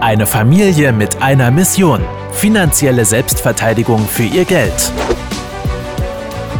Eine 0.00 0.26
Familie 0.26 0.94
mit 0.94 1.20
einer 1.20 1.50
Mission. 1.50 2.02
Finanzielle 2.32 3.04
Selbstverteidigung 3.04 3.98
für 4.08 4.22
ihr 4.22 4.46
Geld. 4.46 4.90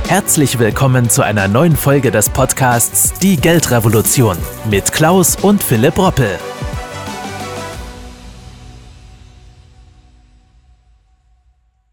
Herzlich 0.09 0.59
willkommen 0.59 1.09
zu 1.09 1.23
einer 1.23 1.49
neuen 1.49 1.75
Folge 1.75 2.11
des 2.11 2.29
Podcasts 2.29 3.19
Die 3.21 3.39
Geldrevolution 3.39 4.37
mit 4.71 4.93
Klaus 4.93 5.37
und 5.37 5.63
Philipp 5.63 5.97
Roppel. 5.97 6.39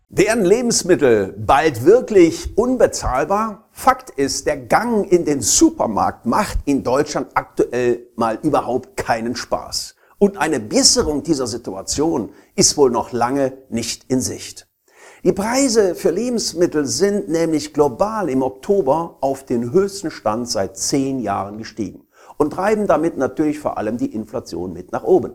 Wären 0.10 0.44
Lebensmittel 0.44 1.34
bald 1.38 1.86
wirklich 1.86 2.58
unbezahlbar? 2.58 3.70
Fakt 3.72 4.10
ist, 4.10 4.48
der 4.48 4.58
Gang 4.58 5.10
in 5.10 5.24
den 5.24 5.40
Supermarkt 5.40 6.26
macht 6.26 6.58
in 6.66 6.84
Deutschland 6.84 7.28
aktuell 7.36 8.08
mal 8.18 8.38
überhaupt 8.44 8.98
keinen 8.98 9.38
Spaß. 9.38 9.97
Und 10.20 10.38
eine 10.38 10.60
Besserung 10.60 11.22
dieser 11.22 11.46
Situation 11.46 12.32
ist 12.56 12.76
wohl 12.76 12.90
noch 12.90 13.12
lange 13.12 13.54
nicht 13.70 14.06
in 14.08 14.20
Sicht. 14.20 14.68
Die 15.24 15.32
Preise 15.32 15.94
für 15.94 16.10
Lebensmittel 16.10 16.86
sind 16.86 17.30
nämlich 17.30 17.74
global 17.74 18.30
im 18.30 18.42
Oktober 18.42 19.18
auf 19.22 19.46
den 19.46 19.72
höchsten 19.72 20.10
Stand 20.10 20.50
seit 20.50 20.78
zehn 20.78 21.20
Jahren 21.20 21.58
gestiegen 21.58 22.08
und 22.38 22.54
treiben 22.54 22.88
damit 22.88 23.18
natürlich 23.18 23.60
vor 23.60 23.78
allem 23.78 23.98
die 23.98 24.14
Inflation 24.14 24.74
mit 24.74 24.92
nach 24.92 25.04
oben. 25.04 25.34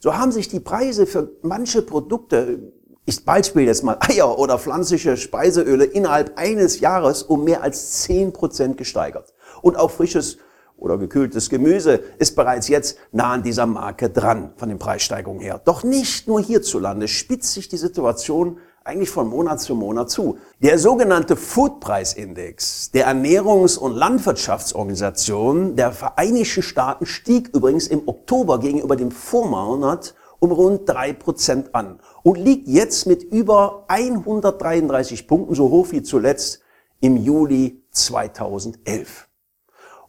So 0.00 0.16
haben 0.16 0.32
sich 0.32 0.48
die 0.48 0.60
Preise 0.60 1.06
für 1.06 1.32
manche 1.42 1.82
Produkte, 1.82 2.72
ich 3.04 3.24
Beispiel 3.24 3.62
jetzt 3.62 3.84
mal 3.84 3.98
Eier 4.00 4.38
oder 4.38 4.58
pflanzliche 4.58 5.16
Speiseöle, 5.16 5.84
innerhalb 5.84 6.38
eines 6.38 6.80
Jahres 6.80 7.22
um 7.22 7.44
mehr 7.44 7.62
als 7.62 8.02
zehn 8.02 8.32
Prozent 8.32 8.76
gesteigert. 8.76 9.34
Und 9.62 9.76
auch 9.76 9.90
frisches 9.90 10.38
oder 10.78 10.96
gekühltes 10.96 11.50
Gemüse 11.50 12.00
ist 12.18 12.36
bereits 12.36 12.68
jetzt 12.68 12.98
nah 13.12 13.32
an 13.32 13.42
dieser 13.42 13.66
Marke 13.66 14.10
dran 14.10 14.52
von 14.56 14.68
den 14.68 14.78
Preissteigerungen 14.78 15.42
her. 15.42 15.60
Doch 15.64 15.82
nicht 15.82 16.28
nur 16.28 16.40
hierzulande 16.40 17.08
spitzt 17.08 17.52
sich 17.52 17.68
die 17.68 17.76
Situation 17.76 18.58
eigentlich 18.84 19.10
von 19.10 19.28
Monat 19.28 19.60
zu 19.60 19.74
Monat 19.74 20.10
zu. 20.10 20.38
Der 20.62 20.78
sogenannte 20.78 21.36
Foodpreisindex 21.36 22.90
der 22.92 23.06
Ernährungs- 23.06 23.78
und 23.78 23.94
Landwirtschaftsorganisation 23.94 25.76
der 25.76 25.92
Vereinigten 25.92 26.62
Staaten 26.62 27.04
stieg 27.04 27.50
übrigens 27.54 27.86
im 27.88 28.08
Oktober 28.08 28.58
gegenüber 28.58 28.96
dem 28.96 29.10
Vormonat 29.10 30.14
um 30.40 30.52
rund 30.52 30.88
drei 30.88 31.12
Prozent 31.12 31.74
an 31.74 32.00
und 32.22 32.38
liegt 32.38 32.68
jetzt 32.68 33.06
mit 33.06 33.24
über 33.24 33.84
133 33.88 35.26
Punkten 35.26 35.54
so 35.54 35.68
hoch 35.68 35.88
wie 35.90 36.02
zuletzt 36.02 36.60
im 37.00 37.16
Juli 37.16 37.82
2011. 37.90 39.27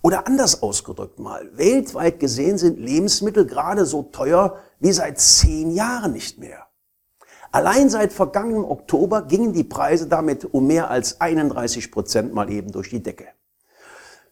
Oder 0.02 0.28
anders 0.28 0.64
ausgedrückt 0.64 1.19
mal, 1.19 1.50
weltweit 1.58 2.19
gesehen 2.19 2.58
sind 2.58 2.80
Lebensmittel 2.80 3.45
gerade 3.45 3.86
so 3.86 4.03
teuer 4.03 4.58
wie 4.80 4.94
seit 4.94 5.19
zehn 5.19 5.72
Jahren 5.72 6.14
nicht 6.14 6.39
mehr. 6.39 6.67
Allein 7.52 7.89
seit 7.89 8.14
vergangenem 8.14 8.64
Oktober 8.64 9.23
gingen 9.23 9.53
die 9.53 9.64
Preise 9.64 10.08
damit 10.08 10.45
um 10.53 10.67
mehr 10.67 10.89
als 10.89 11.20
31 11.20 11.92
Prozent 11.92 12.33
mal 12.33 12.50
eben 12.50 12.72
durch 12.72 12.89
die 12.89 13.03
Decke. 13.03 13.25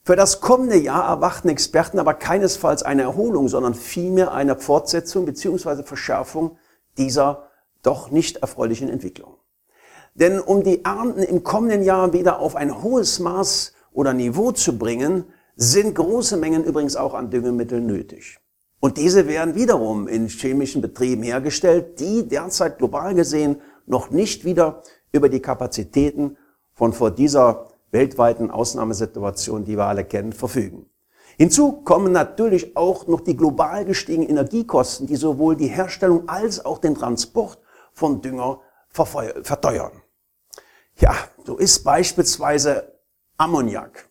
Für 0.04 0.16
das 0.16 0.40
kommende 0.40 0.78
Jahr 0.78 1.10
erwarten 1.10 1.50
Experten 1.50 2.00
aber 2.00 2.14
keinesfalls 2.14 2.84
eine 2.84 3.02
Erholung, 3.02 3.50
sondern 3.50 3.74
vielmehr 3.74 4.32
eine 4.32 4.56
Fortsetzung 4.56 5.26
bzw. 5.26 5.84
Verschärfung 5.84 6.58
dieser 6.98 7.50
doch 7.82 8.10
nicht 8.10 8.38
erfreulichen 8.38 8.88
Entwicklung. 8.88 9.36
Denn 10.14 10.40
um 10.40 10.64
die 10.64 10.86
Ernten 10.86 11.24
im 11.24 11.44
kommenden 11.44 11.84
Jahr 11.84 12.14
wieder 12.14 12.40
auf 12.40 12.56
ein 12.56 12.82
hohes 12.82 13.20
Maß 13.20 13.74
oder 13.92 14.14
Niveau 14.14 14.52
zu 14.52 14.78
bringen, 14.78 15.26
sind 15.58 15.96
große 15.96 16.38
Mengen 16.38 16.64
übrigens 16.64 16.96
auch 16.96 17.16
an 17.16 17.32
Düngemitteln 17.32 17.86
nötig. 17.86 18.38
Und 18.80 18.98
diese 18.98 19.28
werden 19.28 19.56
wiederum 19.56 20.08
in 20.08 20.28
chemischen 20.28 20.84
Betrieben 20.84 21.24
hergestellt, 21.24 22.00
die 22.00 22.28
derzeit 22.28 22.78
global 22.78 23.16
gesehen 23.16 23.60
noch 23.88 24.12
nicht 24.12 24.46
wieder 24.46 24.84
über 25.12 25.30
die 25.30 25.42
Kapazitäten 25.42 26.38
von 26.74 26.94
vor 26.94 27.10
dieser 27.10 27.70
weltweiten 27.90 28.52
Ausnahmesituation, 28.52 29.66
die 29.66 29.78
wir 29.78 29.86
alle 29.86 30.06
kennen, 30.06 30.32
verfügen. 30.32 30.86
Hinzu 31.38 31.82
kommen 31.84 32.12
natürlich 32.12 32.78
auch 32.78 33.08
noch 33.08 33.22
die 33.22 33.36
global 33.36 33.84
gestiegenen 33.86 34.30
Energiekosten, 34.30 35.08
die 35.08 35.16
sowohl 35.16 35.56
die 35.56 35.68
Herstellung 35.68 36.30
als 36.30 36.64
auch 36.64 36.78
den 36.78 36.94
Transport 36.94 37.60
von 37.94 38.22
Dünger 38.22 38.62
verteuern. 38.90 40.04
Ja, 40.98 41.16
so 41.46 41.58
ist 41.58 41.84
beispielsweise 41.84 42.92
Ammoniak 43.38 44.08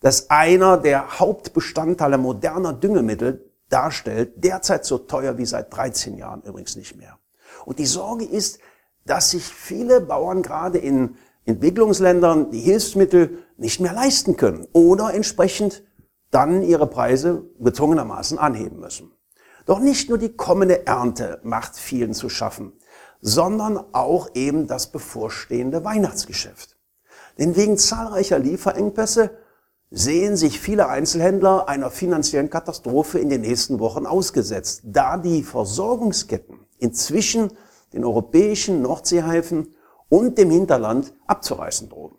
dass 0.00 0.30
einer 0.30 0.76
der 0.76 1.18
Hauptbestandteile 1.18 2.18
moderner 2.18 2.72
Düngemittel 2.72 3.50
darstellt, 3.68 4.32
derzeit 4.36 4.84
so 4.84 4.98
teuer 4.98 5.38
wie 5.38 5.46
seit 5.46 5.74
13 5.74 6.16
Jahren 6.16 6.42
übrigens 6.42 6.76
nicht 6.76 6.96
mehr. 6.96 7.18
Und 7.64 7.78
die 7.78 7.86
Sorge 7.86 8.24
ist, 8.24 8.58
dass 9.04 9.30
sich 9.30 9.44
viele 9.44 10.00
Bauern 10.00 10.42
gerade 10.42 10.78
in 10.78 11.16
Entwicklungsländern 11.44 12.50
die 12.50 12.60
Hilfsmittel 12.60 13.38
nicht 13.56 13.80
mehr 13.80 13.92
leisten 13.92 14.36
können 14.36 14.66
oder 14.72 15.14
entsprechend 15.14 15.84
dann 16.30 16.62
ihre 16.62 16.86
Preise 16.86 17.44
gezwungenermaßen 17.60 18.38
anheben 18.38 18.80
müssen. 18.80 19.12
Doch 19.64 19.78
nicht 19.78 20.08
nur 20.08 20.18
die 20.18 20.34
kommende 20.34 20.86
Ernte 20.86 21.40
macht 21.42 21.76
vielen 21.76 22.14
zu 22.14 22.28
schaffen, 22.28 22.72
sondern 23.20 23.78
auch 23.92 24.28
eben 24.34 24.66
das 24.66 24.92
bevorstehende 24.92 25.84
Weihnachtsgeschäft. 25.84 26.76
Denn 27.38 27.56
wegen 27.56 27.78
zahlreicher 27.78 28.38
Lieferengpässe 28.38 29.30
sehen 29.96 30.36
sich 30.36 30.60
viele 30.60 30.88
Einzelhändler 30.90 31.70
einer 31.70 31.90
finanziellen 31.90 32.50
Katastrophe 32.50 33.18
in 33.18 33.30
den 33.30 33.40
nächsten 33.40 33.80
Wochen 33.80 34.04
ausgesetzt, 34.04 34.82
da 34.84 35.16
die 35.16 35.42
Versorgungsketten 35.42 36.58
inzwischen 36.78 37.50
den 37.94 38.04
europäischen 38.04 38.82
Nordseehäfen 38.82 39.74
und 40.10 40.36
dem 40.36 40.50
Hinterland 40.50 41.14
abzureißen 41.26 41.88
drohen. 41.88 42.14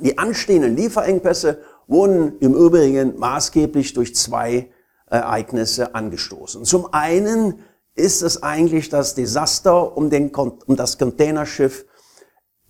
Die 0.00 0.18
anstehenden 0.18 0.76
Lieferengpässe 0.76 1.60
wurden 1.86 2.36
im 2.40 2.54
Übrigen 2.54 3.16
maßgeblich 3.16 3.94
durch 3.94 4.16
zwei 4.16 4.68
Ereignisse 5.06 5.94
angestoßen. 5.94 6.64
Zum 6.64 6.92
einen 6.92 7.60
ist 7.94 8.22
es 8.22 8.42
eigentlich 8.42 8.88
das 8.88 9.14
Desaster 9.14 9.96
um, 9.96 10.10
den, 10.10 10.34
um 10.34 10.74
das 10.74 10.98
Containerschiff 10.98 11.86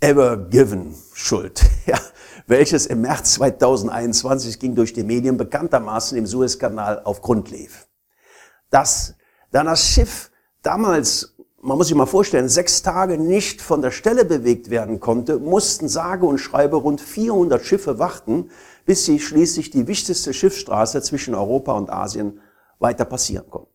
Ever 0.01 0.37
Given 0.37 0.95
schuld. 1.15 1.63
Ja, 1.87 1.99
welches 2.47 2.85
im 2.85 3.01
März 3.01 3.33
2021 3.35 4.59
ging 4.59 4.75
durch 4.75 4.93
die 4.93 5.03
Medien 5.03 5.39
bekanntermaßen 5.39 6.19
im 6.19 6.27
Suezkanal 6.27 7.03
auf 7.03 7.23
Grund 7.23 7.51
lief. 7.51 7.89
Dass 8.71 9.15
dann 9.51 9.67
das 9.67 9.83
Schiff 9.83 10.31
damals, 10.63 11.35
man 11.63 11.79
muss 11.79 11.89
sich 11.89 11.97
mal 11.97 12.05
vorstellen, 12.05 12.51
sechs 12.51 12.83
Tage 12.83 13.17
nicht 13.17 13.63
von 13.63 13.81
der 13.81 13.91
Stelle 13.91 14.27
bewegt 14.27 14.69
werden 14.69 15.01
konnte, 15.01 15.39
mussten 15.39 15.89
sage 15.89 16.27
und 16.27 16.37
schreibe 16.37 16.77
rund 16.77 17.01
400 17.01 17.65
Schiffe 17.65 17.99
warten, 17.99 18.51
bis 18.85 19.07
sie 19.07 19.19
schließlich 19.19 19.71
die 19.71 19.87
wichtigste 19.87 20.35
Schiffsstraße 20.35 21.01
zwischen 21.01 21.35
Europa 21.35 21.73
und 21.73 21.91
Asien 21.91 22.41
weiter 22.79 23.07
passieren 23.07 23.49
konnten. 23.49 23.73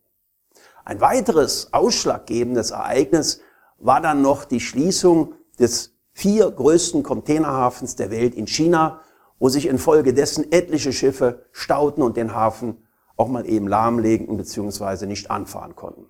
Ein 0.86 1.02
weiteres 1.02 1.74
ausschlaggebendes 1.74 2.72
Ereignis 2.72 3.42
war 3.80 4.02
dann 4.02 4.22
noch 4.22 4.46
die 4.46 4.60
Schließung 4.60 5.34
des 5.58 5.93
vier 6.14 6.50
größten 6.50 7.04
Containerhafens 7.04 7.96
der 7.96 8.12
Welt 8.12 8.36
in 8.36 8.48
China, 8.48 9.02
wo 9.40 9.50
sich 9.50 9.68
infolgedessen 9.68 10.52
etliche 10.52 10.94
Schiffe 10.94 11.46
stauten 11.52 12.02
und 12.02 12.16
den 12.16 12.34
Hafen 12.34 12.78
auch 13.18 13.28
mal 13.28 13.48
eben 13.48 13.68
lahmlegten 13.68 14.38
bzw. 14.38 15.06
nicht 15.06 15.30
anfahren 15.30 15.76
konnten. 15.76 16.06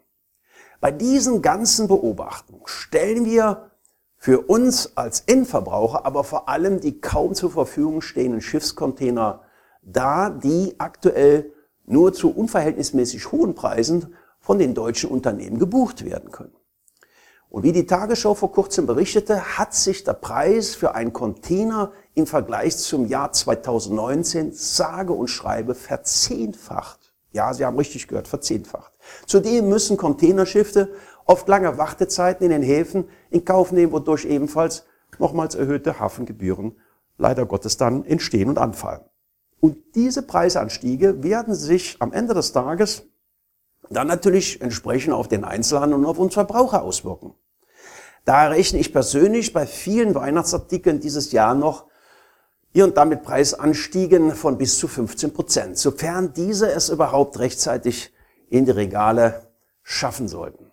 Bei 0.79 0.91
diesen 0.91 1.41
ganzen 1.41 1.87
Beobachtungen 1.87 2.63
stellen 2.65 3.25
wir 3.25 3.71
für 4.17 4.41
uns 4.41 4.95
als 4.95 5.21
Endverbraucher 5.21 6.05
aber 6.05 6.23
vor 6.23 6.47
allem 6.47 6.79
die 6.79 7.01
kaum 7.01 7.33
zur 7.33 7.51
Verfügung 7.51 8.01
stehenden 8.01 8.41
Schiffscontainer 8.41 9.41
dar, 9.81 10.29
die 10.29 10.75
aktuell 10.77 11.51
nur 11.85 12.13
zu 12.13 12.33
unverhältnismäßig 12.33 13.31
hohen 13.31 13.55
Preisen 13.55 14.15
von 14.39 14.59
den 14.59 14.73
deutschen 14.73 15.09
Unternehmen 15.09 15.59
gebucht 15.59 16.05
werden 16.05 16.31
können. 16.31 16.55
Und 17.53 17.61
wie 17.61 17.71
die 17.71 17.85
Tagesschau 17.85 18.33
vor 18.33 18.51
kurzem 18.51 18.87
berichtete, 18.87 19.59
hat 19.59 19.75
sich 19.75 20.03
der 20.03 20.13
Preis 20.13 20.73
für 20.73 20.95
einen 20.95 21.13
Container 21.13 21.91
im 22.15 22.25
Vergleich 22.25 22.75
zum 22.77 23.05
Jahr 23.05 23.31
2019 23.31 24.53
sage 24.53 25.13
und 25.13 25.27
schreibe 25.27 25.75
verzehnfacht. 25.75 27.13
Ja, 27.31 27.53
Sie 27.53 27.63
haben 27.63 27.77
richtig 27.77 28.07
gehört, 28.07 28.27
verzehnfacht. 28.27 28.93
Zudem 29.27 29.69
müssen 29.69 29.97
Containerschiffe 29.97 30.95
oft 31.25 31.47
lange 31.47 31.77
Wartezeiten 31.77 32.43
in 32.43 32.49
den 32.49 32.63
Häfen 32.63 33.07
in 33.29 33.45
Kauf 33.45 33.71
nehmen, 33.71 33.91
wodurch 33.91 34.25
ebenfalls 34.25 34.85
nochmals 35.19 35.53
erhöhte 35.53 35.99
Hafengebühren 35.99 36.75
leider 37.19 37.45
Gottes 37.45 37.77
dann 37.77 38.03
entstehen 38.03 38.49
und 38.49 38.57
anfallen. 38.57 39.01
Und 39.59 39.77
diese 39.93 40.23
Preisanstiege 40.23 41.21
werden 41.21 41.53
sich 41.53 41.97
am 41.99 42.13
Ende 42.13 42.33
des 42.33 42.51
Tages 42.51 43.03
dann 43.91 44.07
natürlich 44.07 44.59
entsprechend 44.59 45.13
auf 45.13 45.27
den 45.27 45.43
Einzelhandel 45.43 45.99
und 45.99 46.05
auf 46.05 46.17
uns 46.17 46.33
Verbraucher 46.33 46.81
auswirken. 46.81 47.35
Da 48.25 48.47
rechne 48.47 48.79
ich 48.79 48.93
persönlich 48.93 49.51
bei 49.51 49.65
vielen 49.65 50.15
Weihnachtsartikeln 50.15 50.99
dieses 50.99 51.31
Jahr 51.31 51.55
noch 51.55 51.85
hier 52.71 52.85
und 52.85 52.97
da 52.97 53.05
mit 53.05 53.23
Preisanstiegen 53.23 54.33
von 54.33 54.57
bis 54.57 54.77
zu 54.77 54.87
15 54.87 55.33
Prozent, 55.33 55.77
sofern 55.77 56.33
diese 56.33 56.71
es 56.71 56.89
überhaupt 56.89 57.37
rechtzeitig 57.39 58.13
in 58.49 58.65
die 58.65 58.71
Regale 58.71 59.47
schaffen 59.83 60.27
sollten. 60.27 60.71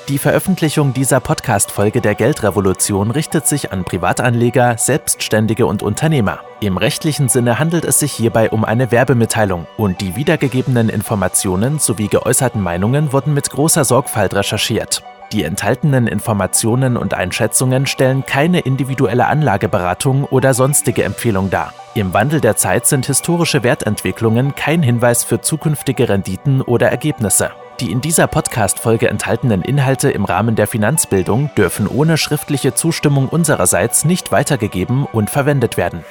Die 0.09 0.19
Veröffentlichung 0.19 0.93
dieser 0.93 1.21
Podcast-Folge 1.21 2.03
der 2.03 2.15
Geldrevolution 2.15 3.11
richtet 3.11 3.47
sich 3.47 3.73
an 3.73 3.85
Privatanleger, 3.85 4.76
Selbstständige 4.76 5.65
und 5.65 5.82
Unternehmer. 5.82 6.41
Im 6.61 6.76
rechtlichen 6.76 7.31
Sinne 7.31 7.59
handelt 7.59 7.87
es 7.87 8.00
sich 8.00 8.12
hierbei 8.12 8.50
um 8.50 8.67
eine 8.67 8.91
Werbemitteilung 8.91 9.67
und 9.79 10.03
die 10.03 10.15
wiedergegebenen 10.15 10.91
Informationen 10.91 11.79
sowie 11.79 12.09
geäußerten 12.09 12.61
Meinungen 12.61 13.15
wurden 13.15 13.32
mit 13.32 13.49
großer 13.49 13.85
Sorgfalt 13.85 14.35
recherchiert. 14.35 15.03
Die 15.35 15.43
enthaltenen 15.43 16.07
Informationen 16.07 16.97
und 16.97 17.13
Einschätzungen 17.13 17.89
stellen 17.89 18.25
keine 18.25 18.61
individuelle 18.61 19.27
Anlageberatung 19.27 20.23
oder 20.27 20.55
sonstige 20.55 21.03
Empfehlung 21.03 21.51
dar. 21.51 21.75
Im 21.97 22.15
Wandel 22.15 22.41
der 22.41 22.55
Zeit 22.55 22.87
sind 22.87 23.07
historische 23.07 23.65
Wertentwicklungen 23.65 24.55
kein 24.55 24.81
Hinweis 24.81 25.25
für 25.25 25.41
zukünftige 25.41 26.09
Renditen 26.09 26.63
oder 26.63 26.89
Ergebnisse. 26.89 27.51
Die 27.81 27.91
in 27.91 28.01
dieser 28.01 28.29
Podcast-Folge 28.29 29.09
enthaltenen 29.09 29.63
Inhalte 29.63 30.09
im 30.09 30.25
Rahmen 30.25 30.55
der 30.55 30.69
Finanzbildung 30.69 31.51
dürfen 31.57 31.89
ohne 31.89 32.17
schriftliche 32.17 32.75
Zustimmung 32.75 33.29
unsererseits 33.29 34.05
nicht 34.05 34.31
weitergegeben 34.31 35.05
und 35.05 35.31
verwendet 35.31 35.77
werden. 35.77 36.05